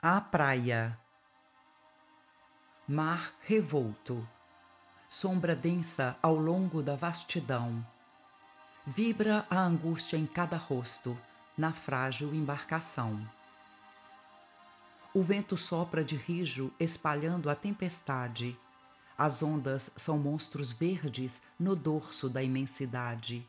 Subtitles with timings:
[0.00, 0.96] A praia.
[2.86, 4.24] Mar revolto.
[5.10, 7.84] Sombra densa ao longo da vastidão.
[8.86, 11.18] Vibra a angústia em cada rosto,
[11.56, 13.28] na frágil embarcação.
[15.12, 18.56] O vento sopra de rijo, espalhando a tempestade.
[19.18, 23.44] As ondas são monstros verdes no dorso da imensidade.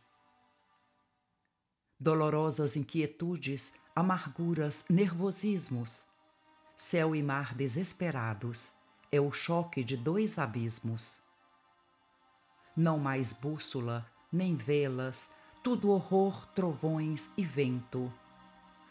[2.00, 6.09] Dolorosas inquietudes, amarguras, nervosismos.
[6.82, 8.72] Céu e mar desesperados,
[9.12, 11.20] é o choque de dois abismos.
[12.74, 15.30] Não mais bússola, nem velas,
[15.62, 18.10] tudo horror, trovões e vento.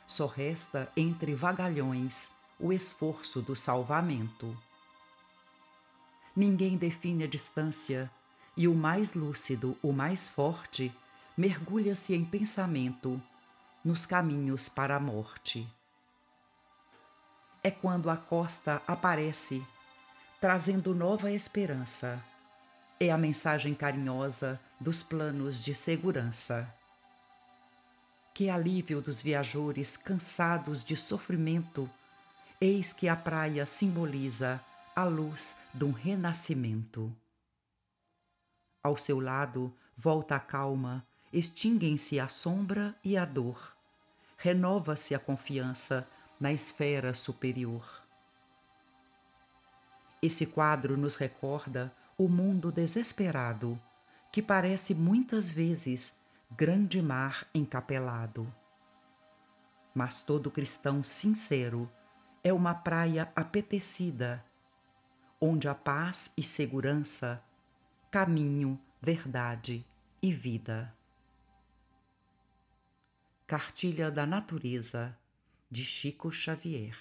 [0.07, 4.55] Só resta entre vagalhões o esforço do salvamento.
[6.37, 8.11] Ninguém define a distância,
[8.55, 10.95] e o mais lúcido, o mais forte,
[11.35, 13.19] mergulha-se em pensamento
[13.83, 15.67] nos caminhos para a morte.
[17.69, 19.63] É quando a costa aparece,
[20.41, 22.19] trazendo nova esperança.
[22.99, 26.67] É a mensagem carinhosa dos planos de segurança.
[28.33, 31.87] Que alívio dos viajores cansados de sofrimento
[32.59, 34.59] Eis que a praia simboliza
[34.97, 37.15] a luz de um renascimento.
[38.83, 43.77] Ao seu lado volta a calma, extinguem-se a sombra e a dor,
[44.39, 46.09] renova-se a confiança
[46.41, 48.03] na esfera superior.
[50.21, 53.81] Esse quadro nos recorda o mundo desesperado,
[54.33, 56.19] que parece muitas vezes
[56.51, 58.53] grande mar encapelado.
[59.95, 61.91] Mas todo cristão sincero
[62.43, 64.45] é uma praia apetecida,
[65.41, 67.43] onde a paz e segurança,
[68.11, 69.85] caminho, verdade
[70.21, 70.93] e vida.
[73.47, 75.17] Cartilha da Natureza,
[75.71, 76.95] de Chico Xavier.